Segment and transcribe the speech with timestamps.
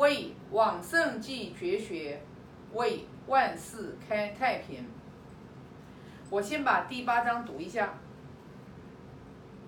[0.00, 2.22] 为往圣继绝学，
[2.72, 4.88] 为万世开太平。
[6.30, 7.92] 我先把第八章读一下。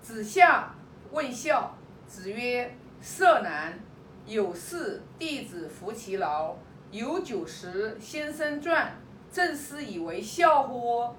[0.01, 0.73] 子夏
[1.11, 1.77] 问孝，
[2.07, 3.77] 子曰：“色难。
[4.25, 6.55] 有事，弟子服其劳；
[6.89, 8.91] 有酒食，先生传。
[9.31, 11.13] 正是以为孝乎？”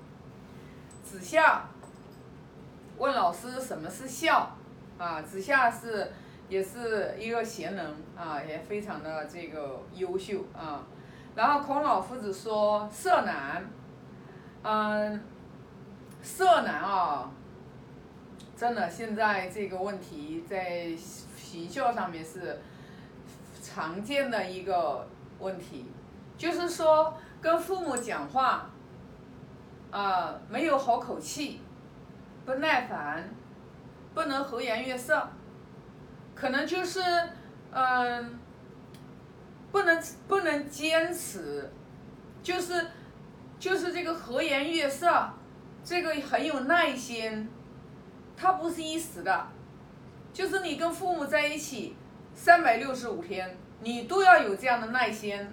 [1.04, 1.68] 子夏
[2.98, 4.56] 问老师什么是孝
[4.98, 5.22] 啊？
[5.22, 6.10] 子夏是
[6.54, 7.84] 也是一个贤人
[8.16, 10.86] 啊，也非常的这个优秀啊。
[11.34, 13.68] 然后孔老夫子说：“色难。”
[14.62, 15.20] 嗯，
[16.22, 17.28] 色难啊，
[18.56, 20.94] 真的现在这个问题在
[21.36, 22.60] 学校上面是
[23.60, 25.08] 常见的一个
[25.40, 25.90] 问题，
[26.38, 28.70] 就是说跟父母讲话。
[29.90, 31.60] 啊，没有好口气，
[32.44, 33.28] 不耐烦，
[34.12, 35.28] 不能和颜悦色，
[36.34, 37.00] 可能就是
[37.70, 38.38] 嗯，
[39.72, 41.70] 不能不能坚持，
[42.42, 42.86] 就是
[43.58, 45.30] 就是这个和颜悦色，
[45.84, 47.48] 这个很有耐心，
[48.36, 49.46] 它不是一时的，
[50.32, 51.96] 就是你跟父母在一起
[52.34, 55.46] 三百六十五天，你都要有这样的耐心，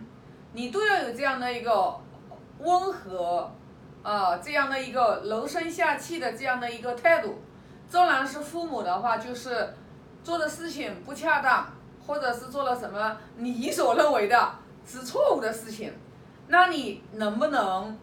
[0.53, 1.99] 你都要有这样的一个
[2.59, 3.51] 温和。
[4.03, 7.39] 啊，这样的一个柔声下气的这样的一个态度，
[7.87, 9.71] 纵然是父母的话，就是
[10.23, 11.67] 做的事情不恰当，
[12.05, 14.53] 或者是做了什么你所认为的
[14.85, 15.93] 是错误的事情，
[16.47, 17.97] 那你能不能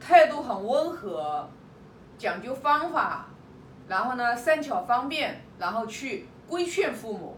[0.00, 1.48] 态度很温和，
[2.18, 3.26] 讲究方法，
[3.88, 7.36] 然后呢善巧方便，然后去规劝父母？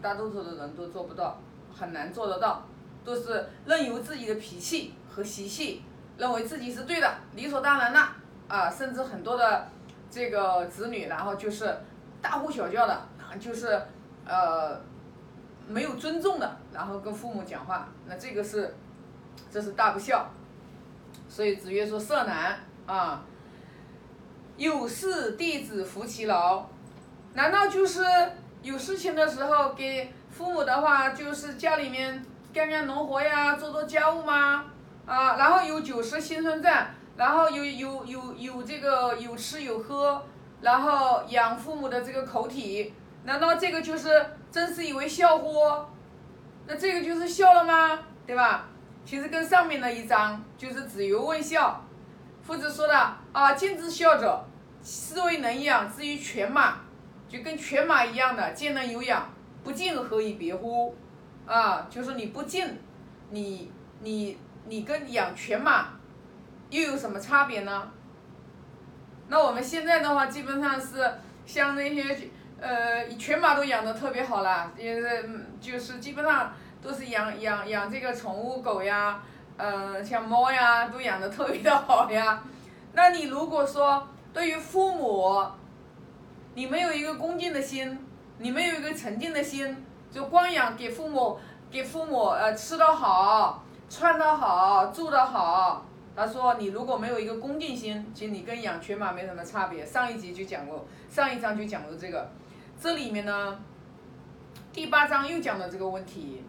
[0.00, 1.38] 大多数的人都做不到，
[1.74, 2.62] 很难做得到，
[3.04, 5.82] 都是任由自己的脾气和习气。
[6.16, 8.00] 认为自己是对的，理所当然的
[8.46, 9.66] 啊，甚至很多的
[10.10, 11.74] 这个子女，然后就是
[12.20, 13.00] 大呼小叫的，
[13.38, 13.80] 就是
[14.26, 14.80] 呃
[15.68, 18.74] 没有尊重的，然后跟父母讲话，那这个是
[19.50, 20.26] 这是大不孝。
[21.28, 23.22] 所以子曰说：“色难啊，
[24.56, 26.66] 有事弟子服其劳。”
[27.34, 28.02] 难道就是
[28.62, 34.64] 有事情的时候给父母的话，就是家里面干干农活呀，做做家务吗？
[35.06, 40.20] 啊，然后有酒食先生传，然后有有有有这个有吃有喝，
[40.60, 42.92] 然后养父母的这个口体，
[43.24, 44.08] 难道这个就是
[44.50, 45.54] 真是以为孝乎？
[46.66, 47.98] 那这个就是孝了吗？
[48.26, 48.68] 对吧？
[49.04, 51.84] 其实跟上面的一章就是子游问孝，
[52.42, 54.44] 夫子说的啊，敬之孝者，
[54.82, 56.78] 斯为能养之于犬马，
[57.28, 59.28] 就跟犬马一样的见能有养，
[59.64, 60.94] 不敬何以别乎？
[61.46, 62.78] 啊，就是你不敬，
[63.30, 63.70] 你
[64.00, 64.38] 你。
[64.66, 65.88] 你跟养犬马
[66.68, 67.90] 又有什么差别呢？
[69.26, 71.12] 那我们现在的话，基本上是
[71.46, 72.30] 像那些
[72.60, 75.28] 呃犬马都养的特别好了，也是
[75.60, 79.22] 就是基本上都是养养养这个宠物狗呀，
[79.56, 82.42] 呃像猫呀都养的特别的好呀。
[82.92, 85.44] 那你如果说对于父母，
[86.54, 87.98] 你没有一个恭敬的心，
[88.38, 89.76] 你没有一个沉静的心，
[90.10, 91.38] 就光养给父母
[91.70, 93.64] 给父母呃吃的好。
[93.92, 95.84] 穿得好，住得好。
[96.14, 102.30] 他说：“你如果没有一个恭敬心，其实你跟养犬马没什么差别。”上一集就讲过，上一章就讲过这个。
[102.80, 103.60] 这里面呢，
[104.72, 106.42] 第八章又讲了这个问题。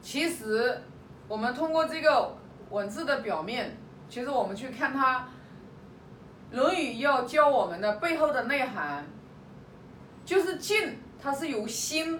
[0.00, 0.80] 其实，
[1.28, 2.34] 我们通过这个
[2.70, 3.76] 文字的表面，
[4.08, 5.18] 其实我们去看它，
[6.56, 9.04] 《论语》要教我们的背后的内涵，
[10.24, 12.18] 就是敬，它是由心，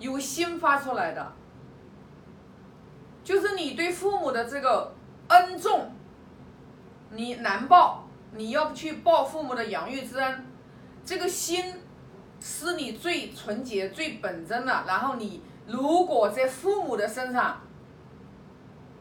[0.00, 1.32] 由心发出来的。
[3.22, 4.92] 就是你对父母的这个
[5.28, 5.92] 恩重，
[7.10, 10.44] 你难报，你要去报父母的养育之恩，
[11.04, 11.74] 这个心
[12.40, 14.84] 是你最纯洁、最本真的。
[14.86, 17.60] 然后你如果在父母的身上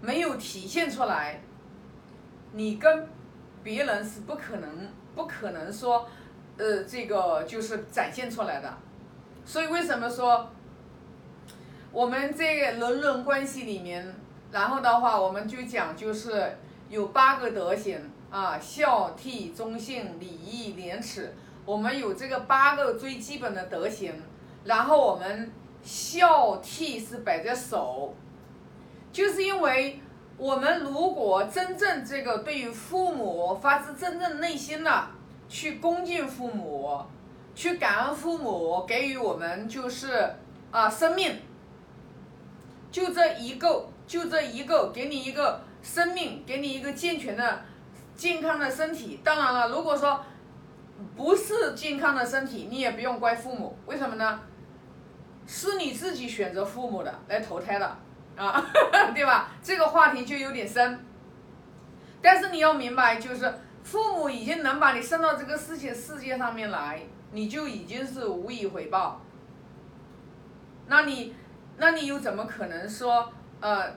[0.02, 1.42] 没有体现出来，
[2.54, 3.08] 你跟
[3.64, 6.08] 别人是不可能、不可能说，
[6.58, 8.78] 呃，这个就是展现出来的。
[9.46, 10.50] 所以为什么说？
[11.92, 14.16] 我们这个人伦关系里面，
[14.52, 16.58] 然后的话，我们就讲就是
[16.90, 18.00] 有八个德行
[18.30, 21.36] 啊，孝悌忠信礼义廉耻，
[21.66, 24.14] 我们有这个八个最基本的德行，
[24.64, 25.52] 然后我们
[25.84, 28.14] 孝悌是摆在首，
[29.12, 30.00] 就是因为
[30.38, 35.08] 我们如果真正这个对于父母发自真正内心的
[35.48, 37.00] 去恭敬父母，
[37.54, 40.36] 去感恩父母给予我们就是
[40.72, 41.40] 啊生命。
[42.92, 47.62] 就这一个，就这一个，给你一个生命，给你一个健全的、
[48.18, 49.22] 健康的身体。
[49.24, 50.20] 当然了，如果说
[51.16, 53.78] 不是健康的身体，你也不用怪父母。
[53.86, 54.40] 为什么呢？
[55.48, 57.98] 是你自己选择父母的来投胎的
[58.38, 58.64] 啊，
[59.14, 59.50] 对吧？
[59.62, 61.00] 这个话题就有点深，
[62.22, 63.54] 但是你要明白，就是
[63.84, 67.02] 父母已经能把你生到这个世界世界上面来，
[67.32, 69.20] 你就已经是无以回报。
[70.88, 71.36] 那你，
[71.78, 73.92] 那你又怎么可能说呃，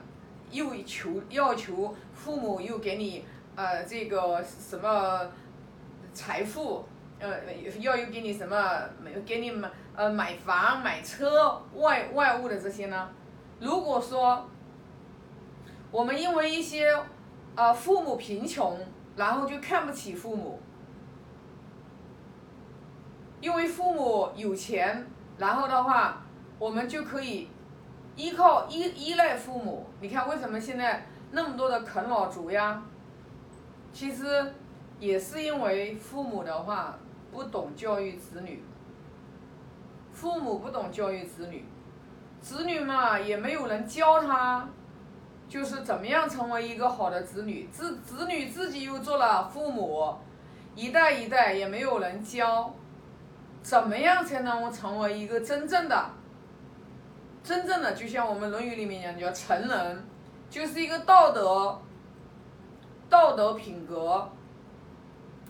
[0.51, 3.23] 又求要求父母又给你
[3.55, 5.21] 呃这个什么
[6.11, 6.83] 财富？
[7.17, 7.39] 呃，
[7.79, 8.57] 要有给你什么，
[9.25, 13.09] 给你买呃买房买车外外物的这些呢？
[13.59, 14.45] 如果说
[15.91, 16.93] 我们因为一些
[17.55, 18.77] 呃父母贫穷，
[19.15, 20.59] 然后就看不起父母，
[23.39, 25.07] 因为父母有钱，
[25.37, 26.21] 然后的话，
[26.59, 27.47] 我们就可以
[28.17, 29.87] 依靠依依赖父母。
[30.01, 32.83] 你看为什么现在那么多的啃老族呀？
[33.93, 34.53] 其实
[34.99, 36.99] 也是因为父母的话。
[37.35, 38.63] 不懂教育子女，
[40.13, 41.65] 父母不懂教育子女，
[42.39, 44.65] 子女嘛也没有人教他，
[45.49, 50.15] 就是怎么样成为一个好的子女，子子女自己又做了父母，
[50.75, 52.73] 一代一代也没有人教，
[53.61, 56.09] 怎么样才能成为一个真正的，
[57.43, 60.05] 真正的就像我们《论语》里面讲叫成人，
[60.49, 61.77] 就是一个道德，
[63.09, 64.31] 道德品格。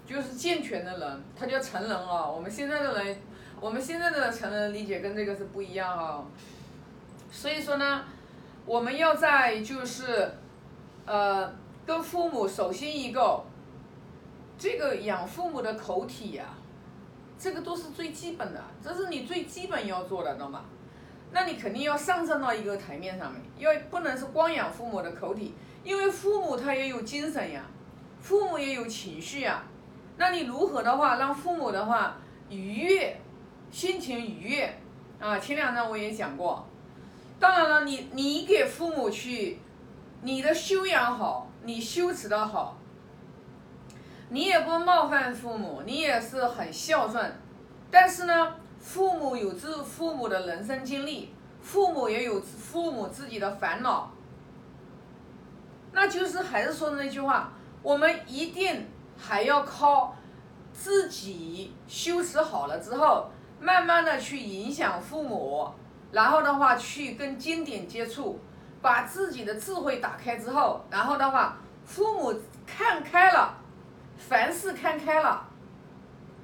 [0.06, 2.30] 就是健全的人，他叫成人啊。
[2.30, 3.18] 我们现在的人，
[3.60, 6.24] 我们现在的成人理解跟这个是不一样啊。
[7.32, 8.04] 所以说呢，
[8.66, 10.32] 我们要在就是，
[11.06, 11.52] 呃，
[11.86, 13.44] 跟父母首先一个，
[14.58, 16.46] 这个养父母的口体呀，
[17.38, 20.66] 这个都是最基本的，这是你最基本要做的，懂吗？
[21.32, 25.54] 那你肯定要上升到一个台面上面，因为不能是光养父母的口体，
[25.84, 27.66] 因为父母他也有精神呀，
[28.22, 29.64] 父母也有情绪呀。
[30.18, 32.16] 那你如何的话让父母的话
[32.50, 33.20] 愉悦，
[33.70, 34.80] 心情愉悦
[35.20, 35.38] 啊？
[35.38, 36.66] 前两章我也讲过。
[37.38, 39.60] 当然了，你你给父母去，
[40.22, 42.78] 你的修养好，你修持的好，
[44.30, 47.38] 你也不冒犯父母，你也是很孝顺。
[47.92, 54.10] 但是呢，父母有自父母的人生经历，父母也有父母自己的烦恼。
[55.92, 57.52] 那就是还是说的那句话，
[57.84, 58.88] 我们一定。
[59.18, 60.16] 还要靠
[60.74, 63.30] 自己修持好了之后，
[63.60, 65.70] 慢慢的去影响父母，
[66.12, 68.40] 然后的话去跟经典接触，
[68.82, 73.56] 把自己的智慧打开之后，然后的话父母看开了，
[74.18, 75.48] 凡事看开了，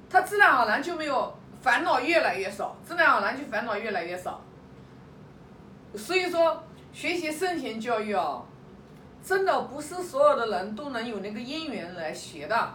[0.08, 4.40] 他自然而然就没有烦恼越来越少，自然而然就烦恼越来越少。
[5.94, 8.46] 所以说学习圣贤教育哦。
[9.24, 12.74] 真的不是所有的人都能有那个因缘来学的，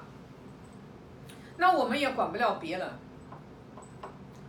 [1.57, 2.89] 那我们也管不了别人，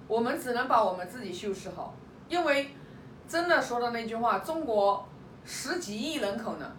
[0.07, 1.93] 我们只能把我们自己修饰好。
[2.29, 2.71] 因为
[3.27, 5.09] 真的说的那句话，中国
[5.45, 6.71] 十几亿人口呢，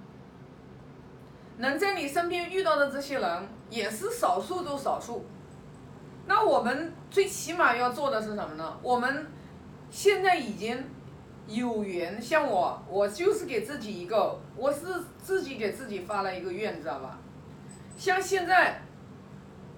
[1.57, 5.25] 能在你身边遇到的这些人也是少数中少数。
[6.27, 8.77] 那我们最起码要做的是什么呢？
[8.81, 9.27] 我们
[9.91, 10.83] 现在已经。
[11.49, 14.85] 有缘像我，我就是给自己一个，我是
[15.19, 17.17] 自己给自己发了一个愿，知道吧？
[17.97, 18.83] 像现在，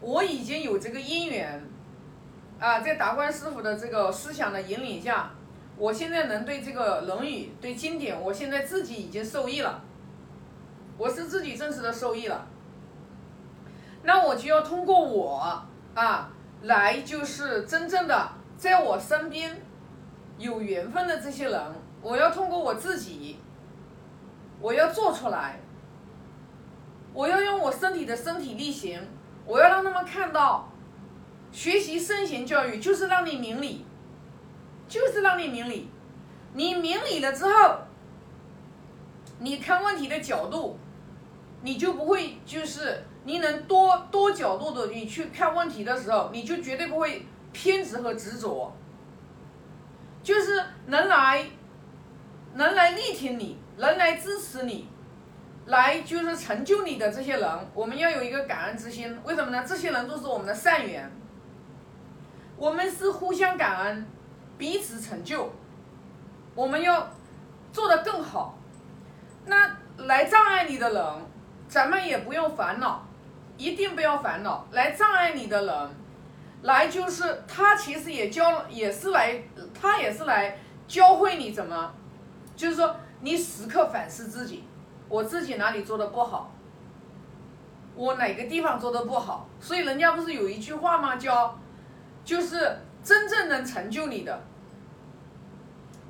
[0.01, 1.63] 我已经有这个因缘，
[2.59, 5.31] 啊，在达观师傅的这个思想的引领下，
[5.77, 9.81] 我现在能对这个《论语》对经典，我现在自己已经受益了，
[10.97, 12.47] 我是自己真实的受益了。
[14.03, 15.63] 那我就要通过我
[15.95, 16.29] 啊，
[16.63, 19.61] 来就是真正的在我身边。
[20.41, 21.61] 有缘分的这些人，
[22.01, 23.37] 我要通过我自己，
[24.59, 25.59] 我要做出来，
[27.13, 28.99] 我要用我身体的身体力行，
[29.45, 30.67] 我要让他们看到，
[31.51, 33.85] 学习圣贤教育就是让你明理，
[34.87, 35.87] 就是让你明理，
[36.53, 37.77] 你明理了之后，
[39.39, 40.77] 你看问题的角度，
[41.61, 48.75] 你就不会就是你能多多角度的你去看问题的时候，你就绝对不会偏执和执着。
[50.23, 51.45] 就是能来，
[52.53, 54.87] 能来力挺你，能来支持你，
[55.65, 59.17] 来就是成就你的这些人，我们要有一个感恩之心。
[59.23, 59.63] 为什么呢？
[59.67, 61.11] 这些人都是我们的善缘，
[62.55, 64.05] 我们是互相感恩，
[64.57, 65.51] 彼此成就。
[66.53, 67.09] 我们要
[67.71, 68.57] 做得更好。
[69.45, 71.03] 那来障碍你的人，
[71.67, 73.03] 咱们也不用烦恼，
[73.57, 74.67] 一定不要烦恼。
[74.71, 76.00] 来障碍你的人。
[76.63, 79.41] 来就是他，其实也教，也是来，
[79.73, 81.93] 他也是来教会你怎么，
[82.55, 84.63] 就是说你时刻反思自己，
[85.09, 86.53] 我自己哪里做的不好，
[87.95, 91.15] 我哪个地方做的不好，所以人家不是有一句话吗？
[91.15, 91.57] 叫，
[92.23, 94.43] 就是真正能成就你的，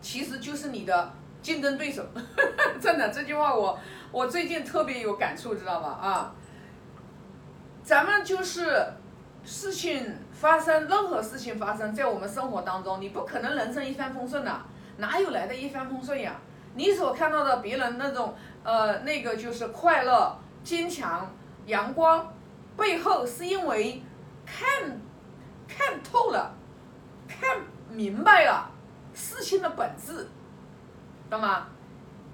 [0.01, 2.03] 其实就是你的竞争对手。
[2.81, 3.79] 真的，这句话我
[4.11, 5.87] 我最近特别有感触，知道吧？
[5.89, 6.35] 啊，
[7.83, 8.85] 咱们就是
[9.43, 14.61] 事情发生，任何事情发生在我们生活当中，你不可能人生一帆风顺的，
[14.97, 16.35] 哪有来的一帆风顺呀？
[16.75, 18.33] 你所看到的别人那种
[18.63, 21.29] 呃那个就是快乐、坚强、
[21.65, 22.33] 阳光，
[22.77, 24.01] 背后是因为
[24.45, 24.67] 看
[25.67, 26.53] 看透了，
[27.27, 27.57] 看
[27.89, 28.71] 明白了
[29.13, 30.29] 事情的本质，
[31.29, 31.67] 懂吗？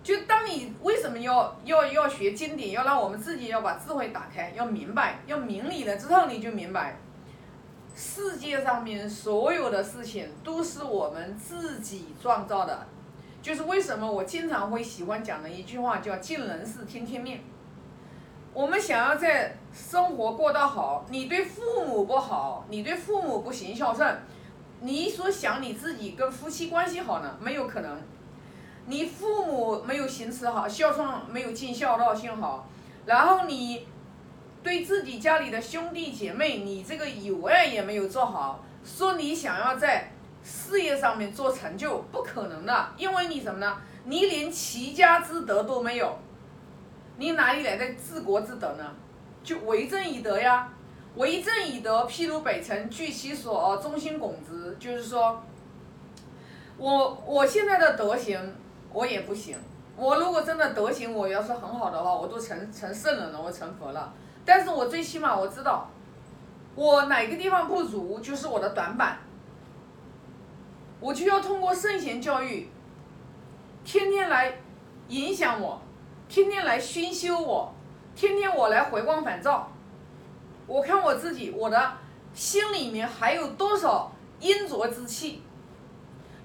[0.07, 6.97] 就当你为什么要要要学经典，要让我们自己要把智慧打开，要明白，要明理了之后，你就明白，
[7.93, 12.87] 世界上面所有的事情都是我们自己创造的。
[13.41, 17.41] 就是为什么我经常会喜欢讲的一句话叫“尽人事，听天命”。
[18.55, 24.17] 我们想要在生活过得好，你对父母不好，你对父母不行孝顺，
[24.79, 27.37] 你所想你自己跟夫妻关系好呢？
[27.41, 27.99] 没有可能。
[28.87, 32.67] 你父母没有行持好，孝顺没有尽孝道心好，
[33.05, 33.87] 然后你
[34.63, 40.11] 对自己家里的兄弟姐妹，你这个友爱也没有做好，说你想要在。
[40.49, 43.77] 事业上面做成就不可能的，因为你什么呢？
[44.05, 46.17] 你连齐家之德都没有，
[47.17, 48.85] 你哪里来的治国之德呢？
[49.43, 50.71] 就为政以德呀，
[51.15, 54.77] 为政以德，譬如北辰，据其所，忠心拱之。
[54.79, 55.43] 就是说，
[56.77, 58.39] 我我现在的德行
[58.91, 59.57] 我也不行，
[59.95, 64.13] 我如果真的德行我要是很好的话，我都成成圣人了，我成佛了。
[64.45, 65.89] 但是我最起码我知道，
[66.75, 69.17] 我哪个地方不足，就是我的短板。
[70.99, 72.69] 我就要通过圣贤教育，
[73.83, 74.57] 天天来
[75.09, 75.79] 影响我，
[76.27, 77.71] 天天来熏修我，
[78.15, 79.69] 天天我来回光返照。
[80.65, 81.93] 我看我自己，我的
[82.33, 85.43] 心里面还有多少阴浊之气？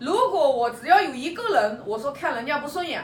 [0.05, 3.03] 如果我只要有一个人，我说看人家不顺眼，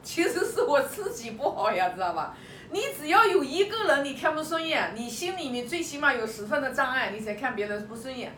[0.00, 2.36] 其实是我自己不好呀，知道吧？
[2.70, 8.32] 你只要有一个人你看不顺眼，你心里面最起码有十分的障碍，你才看别人不顺眼。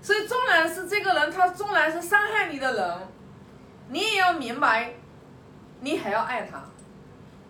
[0.00, 2.98] 所以，纵然是这个人，他纵然是伤害你的人，
[3.90, 4.94] 你也要明白，
[5.80, 6.64] 你还要爱他，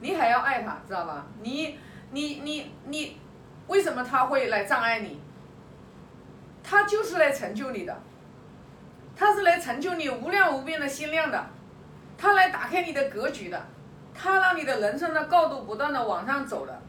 [0.00, 1.26] 你还要爱他，知道吧？
[1.40, 1.78] 你、
[2.10, 3.16] 你、你、你，
[3.68, 5.18] 为什么他会来障碍你？
[6.62, 8.02] 他就是来成就你的，
[9.16, 11.46] 他是来成就你无量无边的心量的，
[12.16, 13.60] 他来打开你的格局的，
[14.14, 16.82] 他让你的人生的高度不断的往上走的，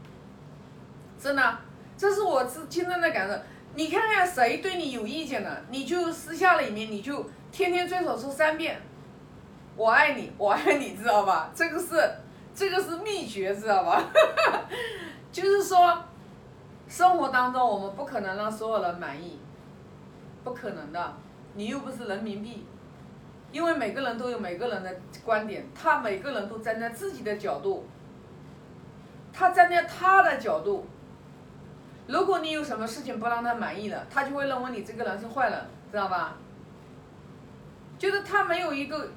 [1.18, 1.58] 真的，
[1.96, 3.34] 这是我自亲身的感受。
[3.76, 8.80] 你看看谁对你有意见了，你就私下里面你就天天遵守说三遍，
[9.76, 11.50] 我爱你，我爱你，知道吧？
[11.54, 12.10] 这个是
[12.54, 14.02] 这个是秘诀，知道吧？
[15.32, 16.04] 就是说，
[16.88, 19.40] 生活当中我们不可能让所有人满意，
[20.44, 21.14] 不可能的。
[21.54, 22.66] 你又不是人民币，
[23.52, 24.94] 因为每个人都有每个人的
[25.24, 27.86] 观点，他每个人都站在自己的角度，
[29.32, 30.86] 他站在他的角度。
[32.06, 35.58] 如果你有什么事情不让他满意了，他就会认为你这个人是坏人，
[35.90, 36.36] 知道吧？
[37.98, 39.10] 就是他没有一个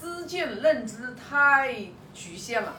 [0.00, 1.72] 知见认知太
[2.12, 2.74] 局限了，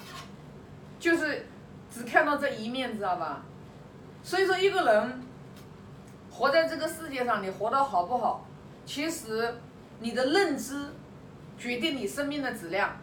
[1.00, 1.46] 就是
[1.90, 3.44] 只看到这一面，知道吧？
[4.24, 5.22] 所以说，一个人
[6.32, 8.46] 活在这个世界上，你活得好不好，
[8.86, 9.56] 其实
[10.00, 10.88] 你的认知
[11.58, 12.98] 决定你生命的质量。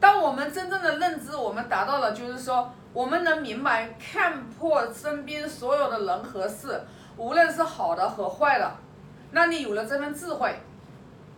[0.00, 2.72] 当我们真正的认知，我们达到了，就是说。
[2.94, 6.78] 我们能明白看破身边所有的人和事，
[7.16, 8.70] 无论是好的和坏的，
[9.30, 10.54] 那你有了这份智慧，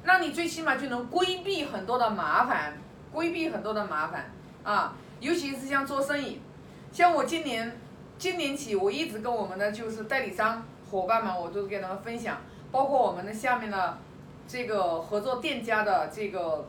[0.02, 2.76] 那你最起码就能规避很多的麻烦，
[3.12, 4.28] 规避很多的麻烦
[4.64, 4.96] 啊！
[5.20, 6.42] 尤其是像做生意，
[6.90, 7.78] 像我今年，
[8.18, 12.38] 今年起我一直跟我们的就是代理商伙伴们，我都给他们分享，
[12.70, 13.98] 包括我们的下面的
[14.46, 16.64] 这个合作店家的这个，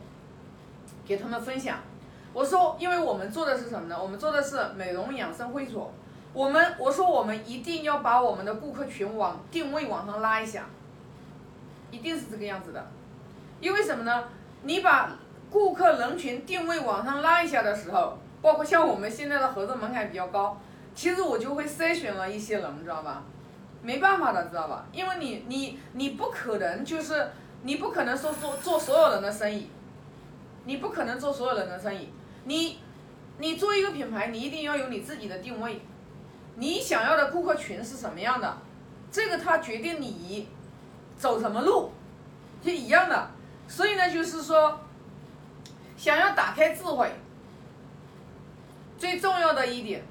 [1.06, 1.78] 给他们分享。
[2.32, 3.96] 我说，因为我们做的是什么呢？
[4.00, 5.92] 我们做的是美容养生会所。
[6.34, 10.66] 我们我说，我们一定要把我们的顾客群往定位往上拉一下，
[11.90, 12.86] 一定是这个样子的。
[13.60, 14.24] 因为什么呢？
[14.62, 15.16] 你把
[15.50, 20.60] 顾客人群定位往上拉一下的时候，包括像我们现在的合作门槛比较高，
[20.96, 23.22] 其实我就会筛选了一些人，知道吧？
[23.82, 24.86] 没办法的，知道吧？
[24.90, 27.30] 因为你你你不可能就是
[27.62, 29.70] 你不可能说做做所有人的生意，
[30.64, 32.08] 你不可能做所有人的生意。
[32.44, 32.78] 你，
[33.38, 35.82] 你做一个品牌，你一定要有你自己的定位，
[36.54, 38.56] 你想要的顾客群是什么样的，
[39.10, 40.48] 这个它决定你
[41.18, 41.90] 走什么路，
[42.64, 43.30] 是一样的。
[43.68, 44.80] 所以呢，就是说，
[45.96, 47.12] 想要打开智慧，
[48.96, 50.02] 最重要的一点，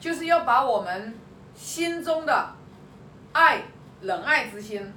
[0.00, 1.14] 就是要把我们
[1.54, 2.48] 心中的
[3.32, 3.62] 爱、
[4.00, 4.92] 仁爱之心，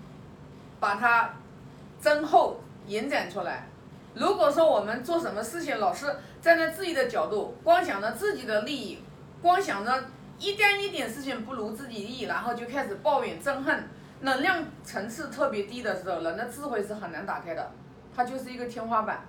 [0.80, 1.34] 把它
[2.00, 3.68] 增厚延展出来。
[4.16, 6.08] 如果说我们做什么事情，老是
[6.42, 9.00] 站在自己的角度，光想着自己的利益，
[9.42, 10.06] 光想着
[10.40, 13.84] 一点一点事情不如自己意，然后就开始抱怨憎恨，
[14.22, 17.72] 能量层次特别低的时候，人的智慧是很难打开的，
[18.16, 19.26] 它就是一个天花板。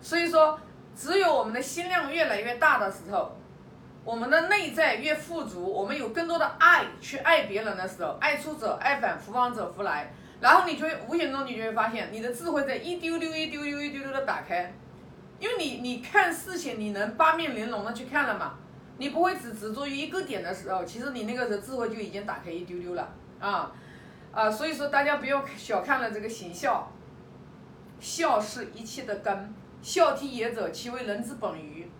[0.00, 0.60] 所以说，
[0.94, 3.36] 只有我们的心量越来越大的时候，
[4.06, 10.12] 我们的内在越富足，我们有更多的爱去爱别人的时候，爱出者爱返，福往者福来。
[10.40, 14.72] 然后你就会无形中你就会发现，你的智慧在一丢丢一丢丢一丢丢的打开，
[15.40, 18.54] 因为你你看事情你能八面玲珑的去看了嘛，
[18.98, 23.72] 你不会只执着于一个点的时候，其实你那个时候智慧就已经打开一丢丢了啊
[24.30, 26.92] 啊，所以说大家不要小看了这个行孝，
[27.98, 31.90] 孝是一切的根，孝悌也者，其为人之本于。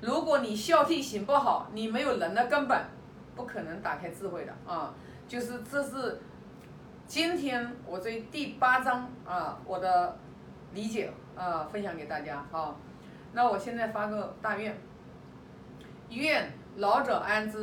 [0.00, 2.84] 如果你孝悌行不好，你没有人的根本，
[3.34, 4.92] 不可能打开智慧的啊，
[5.28, 6.20] 就是这是。
[7.08, 10.18] 今天我这第八章啊，我的
[10.74, 12.74] 理解啊，分享给大家啊。
[13.32, 14.76] 那我现在发个大愿，
[16.10, 17.58] 愿老者安之。